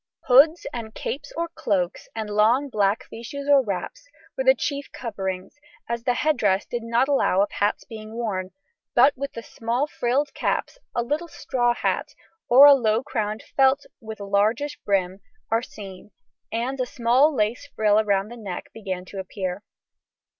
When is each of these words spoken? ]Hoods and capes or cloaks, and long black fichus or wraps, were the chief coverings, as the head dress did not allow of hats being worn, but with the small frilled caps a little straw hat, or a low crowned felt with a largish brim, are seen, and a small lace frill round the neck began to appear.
]Hoods 0.29 0.65
and 0.73 0.95
capes 0.95 1.31
or 1.37 1.47
cloaks, 1.49 2.09
and 2.15 2.27
long 2.27 2.69
black 2.69 3.03
fichus 3.11 3.47
or 3.47 3.61
wraps, 3.63 4.09
were 4.35 4.43
the 4.43 4.55
chief 4.55 4.91
coverings, 4.91 5.59
as 5.87 6.03
the 6.05 6.15
head 6.15 6.37
dress 6.37 6.65
did 6.65 6.81
not 6.81 7.07
allow 7.07 7.43
of 7.43 7.51
hats 7.51 7.83
being 7.85 8.13
worn, 8.15 8.49
but 8.95 9.15
with 9.15 9.33
the 9.33 9.43
small 9.43 9.85
frilled 9.85 10.33
caps 10.33 10.79
a 10.95 11.03
little 11.03 11.27
straw 11.27 11.75
hat, 11.75 12.15
or 12.49 12.65
a 12.65 12.73
low 12.73 13.03
crowned 13.03 13.43
felt 13.55 13.85
with 13.99 14.19
a 14.19 14.25
largish 14.25 14.75
brim, 14.85 15.21
are 15.51 15.61
seen, 15.61 16.09
and 16.51 16.79
a 16.81 16.87
small 16.87 17.31
lace 17.31 17.67
frill 17.75 18.03
round 18.03 18.31
the 18.31 18.37
neck 18.37 18.71
began 18.73 19.05
to 19.05 19.19
appear. 19.19 19.61